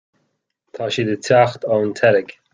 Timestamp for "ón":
1.77-1.95